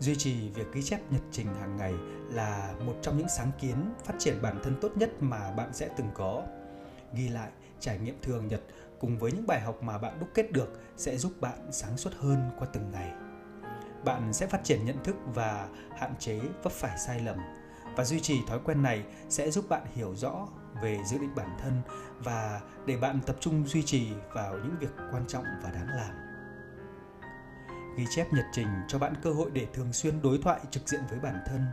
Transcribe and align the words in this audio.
Duy 0.00 0.16
trì 0.16 0.48
việc 0.48 0.72
ghi 0.72 0.82
chép 0.82 1.00
nhật 1.12 1.22
trình 1.32 1.46
hàng 1.54 1.76
ngày 1.76 1.94
là 2.30 2.74
một 2.86 2.94
trong 3.02 3.18
những 3.18 3.28
sáng 3.28 3.50
kiến 3.60 3.94
phát 4.04 4.14
triển 4.18 4.42
bản 4.42 4.60
thân 4.62 4.76
tốt 4.80 4.92
nhất 4.96 5.10
mà 5.20 5.50
bạn 5.50 5.68
sẽ 5.72 5.88
từng 5.96 6.08
có. 6.14 6.42
Ghi 7.14 7.28
lại, 7.28 7.50
trải 7.80 7.98
nghiệm 7.98 8.18
thường 8.22 8.48
nhật 8.48 8.60
cùng 9.00 9.18
với 9.18 9.32
những 9.32 9.46
bài 9.46 9.60
học 9.60 9.82
mà 9.82 9.98
bạn 9.98 10.20
đúc 10.20 10.28
kết 10.34 10.52
được 10.52 10.80
sẽ 10.96 11.16
giúp 11.16 11.32
bạn 11.40 11.58
sáng 11.70 11.96
suốt 11.96 12.10
hơn 12.18 12.50
qua 12.58 12.68
từng 12.72 12.90
ngày. 12.90 13.12
Bạn 14.04 14.32
sẽ 14.32 14.46
phát 14.46 14.64
triển 14.64 14.84
nhận 14.84 15.04
thức 15.04 15.16
và 15.34 15.68
hạn 15.98 16.14
chế 16.18 16.40
vấp 16.62 16.72
phải 16.72 16.98
sai 16.98 17.20
lầm 17.20 17.36
và 17.96 18.04
duy 18.04 18.20
trì 18.20 18.40
thói 18.46 18.58
quen 18.64 18.82
này 18.82 19.04
sẽ 19.28 19.50
giúp 19.50 19.68
bạn 19.68 19.82
hiểu 19.94 20.14
rõ 20.14 20.48
về 20.82 20.98
dự 21.06 21.18
định 21.18 21.34
bản 21.34 21.56
thân 21.62 21.82
và 22.18 22.60
để 22.86 22.96
bạn 22.96 23.20
tập 23.26 23.36
trung 23.40 23.66
duy 23.66 23.82
trì 23.82 24.08
vào 24.32 24.58
những 24.58 24.76
việc 24.80 24.90
quan 25.12 25.24
trọng 25.28 25.44
và 25.62 25.70
đáng 25.70 25.88
làm 25.88 26.27
ghi 27.98 28.06
chép 28.10 28.32
nhật 28.32 28.46
trình 28.52 28.68
cho 28.88 28.98
bạn 28.98 29.14
cơ 29.22 29.30
hội 29.30 29.50
để 29.52 29.66
thường 29.72 29.92
xuyên 29.92 30.22
đối 30.22 30.38
thoại 30.38 30.60
trực 30.70 30.88
diện 30.88 31.00
với 31.10 31.18
bản 31.18 31.38
thân. 31.46 31.66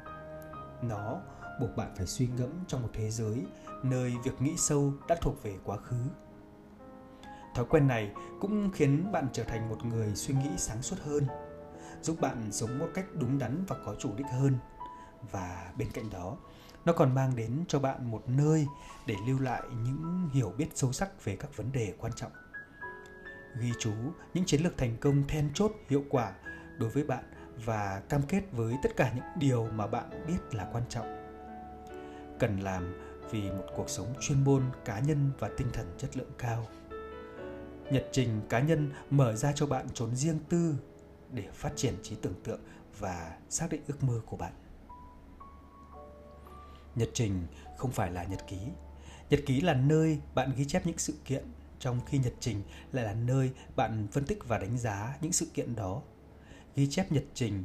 Nó 0.82 1.22
buộc 1.60 1.76
bạn 1.76 1.94
phải 1.98 2.08
suy 2.08 2.28
ngẫm 2.28 2.50
trong 2.68 2.82
một 2.82 2.90
thế 2.94 3.10
giới 3.12 3.46
nơi 3.84 4.14
việc 4.24 4.42
nghĩ 4.42 4.54
sâu 4.58 4.94
đã 5.08 5.16
thuộc 5.22 5.44
về 5.44 5.56
quá 5.64 5.78
khứ. 5.78 5.96
Thói 7.56 7.66
quen 7.66 7.88
này 7.88 8.12
cũng 8.42 8.72
khiến 8.72 9.12
bạn 9.12 9.28
trở 9.34 9.44
thành 9.44 9.70
một 9.70 9.86
người 9.86 10.16
suy 10.16 10.34
nghĩ 10.34 10.50
sáng 10.58 10.82
suốt 10.82 10.96
hơn, 11.06 11.28
giúp 12.02 12.22
bạn 12.22 12.52
sống 12.52 12.80
một 12.80 12.88
cách 12.94 13.06
đúng 13.14 13.40
đắn 13.40 13.66
và 13.68 13.76
có 13.86 13.96
chủ 14.00 14.10
đích 14.18 14.28
hơn. 14.28 14.58
Và 15.32 15.72
bên 15.78 15.92
cạnh 15.94 16.10
đó, 16.10 16.38
nó 16.86 16.94
còn 16.94 17.16
mang 17.16 17.36
đến 17.36 17.64
cho 17.68 17.80
bạn 17.80 18.12
một 18.12 18.24
nơi 18.28 18.68
để 19.08 19.16
lưu 19.28 19.40
lại 19.40 19.62
những 19.84 20.30
hiểu 20.34 20.54
biết 20.58 20.68
sâu 20.76 20.92
sắc 20.92 21.26
về 21.26 21.36
các 21.36 21.58
vấn 21.58 21.72
đề 21.72 21.94
quan 21.98 22.14
trọng 22.14 22.32
ghi 23.60 23.72
chú 23.80 23.94
những 24.34 24.46
chiến 24.46 24.62
lược 24.62 24.78
thành 24.78 24.98
công 25.02 25.28
then 25.28 25.50
chốt, 25.54 25.72
hiệu 25.90 26.04
quả 26.10 26.34
đối 26.78 26.90
với 26.90 27.04
bạn 27.04 27.24
và 27.66 28.02
cam 28.10 28.22
kết 28.22 28.44
với 28.52 28.76
tất 28.84 28.96
cả 28.96 29.12
những 29.16 29.26
điều 29.36 29.68
mà 29.72 29.88
bạn 29.88 30.26
biết 30.28 30.56
là 30.56 30.70
quan 30.72 30.84
trọng. 30.90 31.06
Cần 32.40 32.60
làm 32.60 32.94
vì 33.32 33.52
một 33.52 33.66
cuộc 33.76 33.90
sống 33.90 34.14
chuyên 34.22 34.44
môn, 34.44 34.64
cá 34.86 35.00
nhân 35.00 35.32
và 35.40 35.50
tinh 35.58 35.68
thần 35.74 35.96
chất 35.98 36.18
lượng 36.18 36.32
cao. 36.38 36.68
Nhật 37.92 38.08
trình 38.12 38.42
cá 38.50 38.60
nhân 38.60 38.92
mở 39.10 39.36
ra 39.36 39.52
cho 39.56 39.68
bạn 39.68 39.88
trốn 39.94 40.16
riêng 40.16 40.40
tư 40.50 40.76
để 41.32 41.44
phát 41.54 41.72
triển 41.76 41.94
trí 42.04 42.16
tưởng 42.16 42.42
tượng 42.44 42.60
và 43.00 43.38
xác 43.50 43.70
định 43.70 43.82
ước 43.88 44.04
mơ 44.04 44.22
của 44.26 44.38
bạn. 44.38 44.54
Nhật 46.96 47.10
trình 47.14 47.48
không 47.78 47.92
phải 47.92 48.12
là 48.12 48.24
nhật 48.24 48.48
ký. 48.48 48.58
Nhật 49.30 49.40
ký 49.46 49.62
là 49.62 49.74
nơi 49.74 50.22
bạn 50.36 50.52
ghi 50.56 50.66
chép 50.66 50.86
những 50.86 50.98
sự 50.98 51.14
kiện 51.26 51.46
trong 51.86 52.00
khi 52.06 52.18
nhật 52.18 52.34
trình 52.40 52.64
lại 52.92 53.06
là 53.06 53.14
nơi 53.14 53.52
bạn 53.76 54.08
phân 54.12 54.26
tích 54.26 54.40
và 54.48 54.58
đánh 54.58 54.78
giá 54.78 55.18
những 55.22 55.34
sự 55.34 55.48
kiện 55.54 55.76
đó. 55.76 56.02
Ghi 56.76 56.88
chép 56.90 57.12
nhật 57.12 57.24
trình 57.34 57.64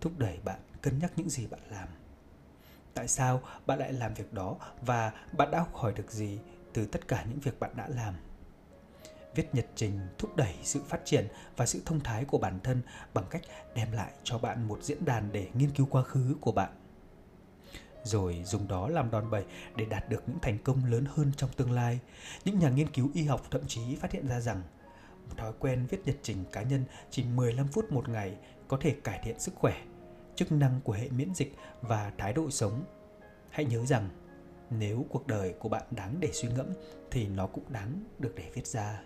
thúc 0.00 0.18
đẩy 0.18 0.38
bạn 0.44 0.60
cân 0.82 0.98
nhắc 0.98 1.12
những 1.16 1.30
gì 1.30 1.46
bạn 1.46 1.60
làm. 1.70 1.88
Tại 2.94 3.08
sao 3.08 3.42
bạn 3.66 3.78
lại 3.78 3.92
làm 3.92 4.14
việc 4.14 4.32
đó 4.32 4.56
và 4.82 5.12
bạn 5.32 5.50
đã 5.50 5.58
học 5.58 5.74
hỏi 5.74 5.92
được 5.96 6.10
gì 6.10 6.38
từ 6.72 6.86
tất 6.86 7.08
cả 7.08 7.24
những 7.28 7.40
việc 7.40 7.60
bạn 7.60 7.70
đã 7.76 7.88
làm? 7.88 8.14
Viết 9.34 9.54
nhật 9.54 9.66
trình 9.74 10.00
thúc 10.18 10.36
đẩy 10.36 10.54
sự 10.62 10.80
phát 10.88 11.00
triển 11.04 11.28
và 11.56 11.66
sự 11.66 11.82
thông 11.84 12.00
thái 12.00 12.24
của 12.24 12.38
bản 12.38 12.60
thân 12.64 12.82
bằng 13.14 13.24
cách 13.30 13.42
đem 13.74 13.92
lại 13.92 14.12
cho 14.24 14.38
bạn 14.38 14.68
một 14.68 14.78
diễn 14.82 15.04
đàn 15.04 15.32
để 15.32 15.48
nghiên 15.54 15.70
cứu 15.70 15.86
quá 15.90 16.02
khứ 16.02 16.36
của 16.40 16.52
bạn 16.52 16.85
rồi 18.06 18.42
dùng 18.44 18.68
đó 18.68 18.88
làm 18.88 19.10
đòn 19.10 19.30
bẩy 19.30 19.44
để 19.76 19.84
đạt 19.84 20.08
được 20.08 20.22
những 20.26 20.38
thành 20.42 20.58
công 20.64 20.84
lớn 20.84 21.04
hơn 21.14 21.32
trong 21.36 21.50
tương 21.56 21.72
lai. 21.72 21.98
Những 22.44 22.58
nhà 22.58 22.70
nghiên 22.70 22.88
cứu 22.88 23.10
y 23.14 23.24
học 23.24 23.42
thậm 23.50 23.60
chí 23.66 23.96
phát 23.96 24.12
hiện 24.12 24.28
ra 24.28 24.40
rằng 24.40 24.62
thói 25.36 25.52
quen 25.58 25.86
viết 25.90 25.98
nhật 26.04 26.16
trình 26.22 26.44
cá 26.52 26.62
nhân 26.62 26.84
chỉ 27.10 27.24
15 27.24 27.68
phút 27.68 27.92
một 27.92 28.08
ngày 28.08 28.36
có 28.68 28.78
thể 28.80 28.96
cải 29.04 29.20
thiện 29.24 29.40
sức 29.40 29.54
khỏe, 29.54 29.82
chức 30.34 30.52
năng 30.52 30.80
của 30.84 30.92
hệ 30.92 31.08
miễn 31.08 31.34
dịch 31.34 31.56
và 31.80 32.12
thái 32.18 32.32
độ 32.32 32.50
sống. 32.50 32.84
Hãy 33.50 33.64
nhớ 33.64 33.86
rằng 33.86 34.08
nếu 34.70 35.06
cuộc 35.08 35.26
đời 35.26 35.54
của 35.58 35.68
bạn 35.68 35.82
đáng 35.90 36.16
để 36.20 36.30
suy 36.32 36.48
ngẫm 36.48 36.66
thì 37.10 37.26
nó 37.28 37.46
cũng 37.46 37.64
đáng 37.68 38.04
được 38.18 38.32
để 38.36 38.50
viết 38.54 38.66
ra. 38.66 39.04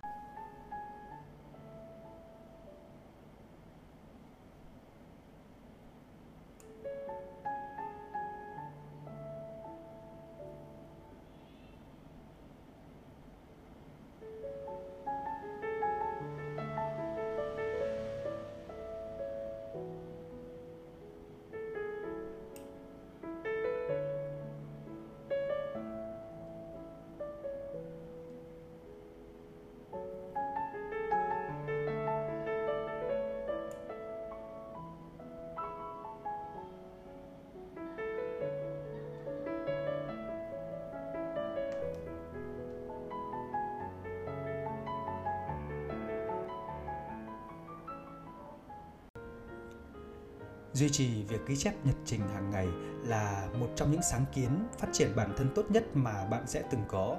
Duy 50.73 50.89
trì 50.89 51.23
việc 51.23 51.47
ghi 51.47 51.55
chép 51.55 51.73
nhật 51.85 51.95
trình 52.05 52.21
hàng 52.21 52.51
ngày 52.51 52.67
là 53.03 53.47
một 53.59 53.67
trong 53.75 53.91
những 53.91 54.01
sáng 54.01 54.25
kiến 54.35 54.67
phát 54.79 54.87
triển 54.93 55.15
bản 55.15 55.33
thân 55.37 55.49
tốt 55.55 55.65
nhất 55.69 55.83
mà 55.93 56.25
bạn 56.25 56.47
sẽ 56.47 56.63
từng 56.71 56.81
có. 56.87 57.17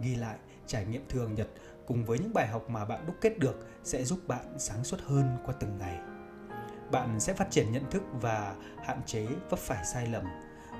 Ghi 0.00 0.14
lại, 0.14 0.36
trải 0.66 0.84
nghiệm 0.84 1.04
thường 1.08 1.34
nhật 1.34 1.48
cùng 1.86 2.04
với 2.04 2.18
những 2.18 2.34
bài 2.34 2.46
học 2.46 2.70
mà 2.70 2.84
bạn 2.84 3.06
đúc 3.06 3.16
kết 3.20 3.38
được 3.38 3.66
sẽ 3.84 4.04
giúp 4.04 4.18
bạn 4.26 4.54
sáng 4.58 4.84
suốt 4.84 5.00
hơn 5.06 5.36
qua 5.44 5.54
từng 5.60 5.78
ngày. 5.78 5.98
Bạn 6.92 7.20
sẽ 7.20 7.34
phát 7.34 7.50
triển 7.50 7.72
nhận 7.72 7.90
thức 7.90 8.02
và 8.20 8.54
hạn 8.84 9.00
chế 9.06 9.26
vấp 9.50 9.58
phải 9.58 9.84
sai 9.84 10.06
lầm 10.06 10.24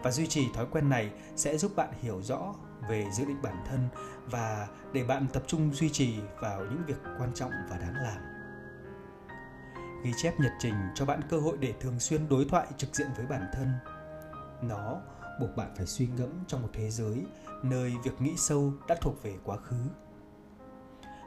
và 0.03 0.11
duy 0.11 0.27
trì 0.27 0.53
thói 0.55 0.67
quen 0.71 0.89
này 0.89 1.11
sẽ 1.37 1.59
giúp 1.59 1.73
bạn 1.77 1.89
hiểu 2.03 2.23
rõ 2.23 2.55
về 2.89 3.07
dự 3.13 3.25
định 3.25 3.43
bản 3.43 3.65
thân 3.69 3.89
và 4.27 4.69
để 4.93 5.05
bạn 5.05 5.27
tập 5.33 5.43
trung 5.47 5.75
duy 5.75 5.91
trì 5.91 6.17
vào 6.41 6.61
những 6.61 6.83
việc 6.87 6.99
quan 7.19 7.31
trọng 7.35 7.51
và 7.71 7.79
đáng 7.79 7.95
làm 7.95 8.34
ghi 10.05 10.13
chép 10.17 10.41
nhật 10.41 10.53
trình 10.59 10.75
cho 10.95 11.05
bạn 11.05 11.21
cơ 11.29 11.39
hội 11.39 11.57
để 11.61 11.75
thường 11.81 12.01
xuyên 12.01 12.29
đối 12.29 12.45
thoại 12.45 12.67
trực 12.77 12.97
diện 12.97 13.09
với 13.17 13.27
bản 13.27 13.47
thân. 13.53 13.69
Nó 14.63 15.01
buộc 15.41 15.57
bạn 15.57 15.75
phải 15.77 15.87
suy 15.87 16.07
ngẫm 16.07 16.31
trong 16.47 16.63
một 16.63 16.69
thế 16.73 16.91
giới 16.91 17.27
nơi 17.63 17.93
việc 18.05 18.21
nghĩ 18.21 18.35
sâu 18.37 18.73
đã 18.89 18.97
thuộc 19.01 19.23
về 19.23 19.35
quá 19.45 19.57
khứ. 19.57 19.77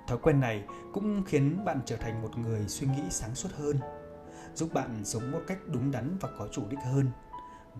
Thói 0.07 0.17
quen 0.17 0.39
này 0.39 0.65
cũng 0.93 1.23
khiến 1.23 1.65
bạn 1.65 1.79
trở 1.85 1.97
thành 1.97 2.21
một 2.21 2.37
người 2.37 2.67
suy 2.67 2.87
nghĩ 2.87 3.03
sáng 3.09 3.35
suốt 3.35 3.49
hơn, 3.57 3.79
giúp 4.53 4.69
bạn 4.73 5.05
sống 5.05 5.31
một 5.31 5.41
cách 5.47 5.59
đúng 5.65 5.91
đắn 5.91 6.17
và 6.21 6.29
có 6.39 6.47
chủ 6.51 6.63
đích 6.69 6.79
hơn. 6.79 7.11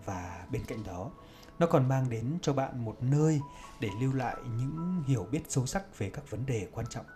Và 0.04 0.46
bên 0.50 0.64
cạnh 0.64 0.84
đó, 0.84 1.10
nó 1.58 1.66
còn 1.66 1.88
mang 1.88 2.10
đến 2.10 2.38
cho 2.42 2.52
bạn 2.52 2.84
một 2.84 2.96
nơi 3.00 3.40
để 3.80 3.88
lưu 4.00 4.12
lại 4.12 4.36
những 4.56 5.02
hiểu 5.06 5.26
biết 5.30 5.40
sâu 5.48 5.66
sắc 5.66 5.98
về 5.98 6.10
các 6.10 6.30
vấn 6.30 6.46
đề 6.46 6.68
quan 6.72 6.86
trọng 6.86 7.06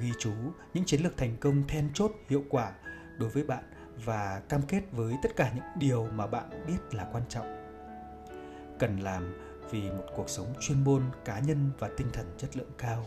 ghi 0.00 0.12
chú 0.18 0.32
những 0.74 0.84
chiến 0.84 1.00
lược 1.02 1.16
thành 1.16 1.36
công 1.40 1.62
then 1.68 1.90
chốt, 1.94 2.12
hiệu 2.28 2.44
quả 2.50 2.72
đối 3.18 3.28
với 3.28 3.44
bạn 3.44 3.64
và 4.04 4.42
cam 4.48 4.62
kết 4.62 4.82
với 4.92 5.14
tất 5.22 5.36
cả 5.36 5.52
những 5.54 5.64
điều 5.78 6.06
mà 6.06 6.26
bạn 6.26 6.64
biết 6.66 6.94
là 6.94 7.08
quan 7.12 7.22
trọng. 7.28 7.46
Cần 8.78 9.00
làm 9.00 9.34
vì 9.70 9.90
một 9.90 10.04
cuộc 10.16 10.28
sống 10.28 10.54
chuyên 10.60 10.84
môn, 10.84 11.02
cá 11.24 11.38
nhân 11.38 11.70
và 11.78 11.90
tinh 11.96 12.06
thần 12.12 12.34
chất 12.38 12.56
lượng 12.56 12.70
cao. 12.78 13.06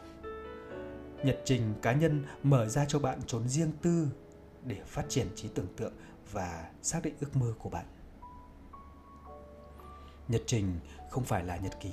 Nhật 1.24 1.42
trình 1.46 1.74
cá 1.82 1.94
nhân 1.94 2.24
mở 2.44 2.70
ra 2.70 2.86
cho 2.86 3.00
bạn 3.00 3.20
trốn 3.28 3.50
riêng 3.50 3.72
tư 3.82 4.08
để 4.64 4.82
phát 4.86 5.06
triển 5.10 5.28
trí 5.36 5.48
tưởng 5.48 5.76
tượng 5.78 5.94
và 6.32 6.70
xác 6.82 7.04
định 7.04 7.14
ước 7.20 7.36
mơ 7.36 7.54
của 7.60 7.70
bạn. 7.70 7.86
Nhật 10.28 10.42
trình 10.46 10.80
không 11.10 11.24
phải 11.24 11.44
là 11.44 11.58
nhật 11.58 11.74
ký. 11.82 11.92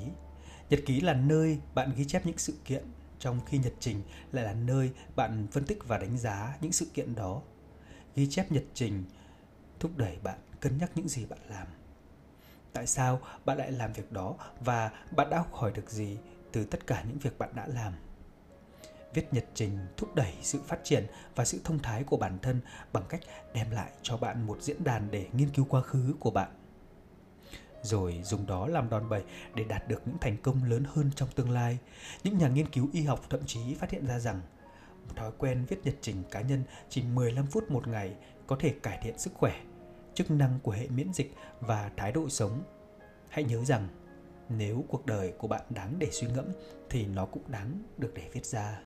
Nhật 0.71 0.81
ký 0.87 1.01
là 1.01 1.15
nơi 1.15 1.61
bạn 1.75 1.93
ghi 1.97 2.05
chép 2.05 2.27
những 2.27 2.39
sự 2.39 2.55
kiện 2.65 2.85
trong 3.25 3.41
khi 3.47 3.59
nhật 3.59 3.73
trình 3.81 4.03
lại 4.33 4.45
là 4.45 4.53
nơi 4.53 4.93
bạn 5.17 5.47
phân 5.53 5.65
tích 5.65 5.79
và 5.89 5.99
đánh 5.99 6.19
giá 6.19 6.57
những 6.61 6.73
sự 6.73 6.87
kiện 6.95 7.15
đó. 7.15 7.43
Ghi 8.17 8.27
chép 8.31 8.53
nhật 8.53 8.65
trình 8.75 9.05
thúc 9.81 9.97
đẩy 9.97 10.19
bạn 10.23 10.39
cân 10.61 10.79
nhắc 10.79 10.91
những 10.95 11.09
gì 11.09 11.27
bạn 11.27 11.39
làm. 11.49 11.67
Tại 12.73 12.87
sao 12.87 13.21
bạn 13.45 13.59
lại 13.59 13.73
làm 13.73 13.93
việc 13.93 14.13
đó 14.13 14.35
và 14.61 14.91
bạn 15.17 15.31
đã 15.31 15.39
học 15.39 15.53
hỏi 15.53 15.73
được 15.75 15.91
gì 15.91 16.19
từ 16.53 16.65
tất 16.65 16.87
cả 16.87 17.05
những 17.09 17.19
việc 17.19 17.39
bạn 17.39 17.51
đã 17.55 17.67
làm? 17.67 17.93
Viết 19.15 19.35
nhật 19.35 19.45
trình 19.55 19.79
thúc 19.97 20.15
đẩy 20.15 20.35
sự 20.43 20.61
phát 20.67 20.79
triển 20.85 21.07
và 21.35 21.45
sự 21.45 21.61
thông 21.65 21.79
thái 21.79 22.05
của 22.05 22.17
bản 22.17 22.39
thân 22.43 22.61
bằng 22.93 23.05
cách 23.09 23.21
đem 23.55 23.71
lại 23.71 23.91
cho 24.03 24.17
bạn 24.17 24.47
một 24.47 24.59
diễn 24.61 24.85
đàn 24.85 25.11
để 25.11 25.29
nghiên 25.33 25.51
cứu 25.51 25.67
quá 25.69 25.81
khứ 25.81 26.15
của 26.21 26.31
bạn 26.31 26.64
rồi 27.85 28.21
dùng 28.25 28.47
đó 28.47 28.67
làm 28.67 28.91
đòn 28.91 29.09
bẩy 29.09 29.23
để 29.55 29.65
đạt 29.65 29.89
được 29.89 30.03
những 30.07 30.19
thành 30.21 30.37
công 30.43 30.65
lớn 30.65 30.85
hơn 30.89 31.11
trong 31.17 31.29
tương 31.35 31.51
lai. 31.51 31.79
Những 32.25 32.39
nhà 32.39 32.49
nghiên 32.49 32.69
cứu 32.69 32.89
y 32.93 33.03
học 33.03 33.21
thậm 33.31 33.41
chí 33.47 33.75
phát 33.75 33.91
hiện 33.91 34.07
ra 34.07 34.19
rằng 34.19 34.41
thói 35.17 35.31
quen 35.39 35.65
viết 35.69 35.85
nhật 35.85 35.95
trình 36.01 36.23
cá 36.31 36.41
nhân 36.41 36.63
chỉ 36.89 37.03
15 37.03 37.47
phút 37.47 37.71
một 37.71 37.89
ngày 37.89 38.15
có 38.47 38.57
thể 38.61 38.75
cải 38.83 38.99
thiện 39.03 39.19
sức 39.19 39.33
khỏe, 39.35 39.61
chức 40.15 40.31
năng 40.31 40.59
của 40.63 40.73
hệ 40.73 40.89
miễn 40.89 41.13
dịch 41.13 41.35
và 41.61 41.91
thái 41.97 42.13
độ 42.13 42.29
sống. 42.29 42.63
Hãy 43.29 43.45
nhớ 43.45 43.65
rằng 43.65 43.89
nếu 44.49 44.85
cuộc 44.89 45.07
đời 45.07 45.33
của 45.39 45.49
bạn 45.49 45.63
đáng 45.71 45.95
để 45.99 46.09
suy 46.13 46.29
ngẫm 46.29 46.47
thì 46.91 47.07
nó 47.07 47.27
cũng 47.27 47.43
đáng 47.49 47.83
được 47.99 48.13
để 48.15 48.31
viết 48.33 48.47
ra. 48.47 48.83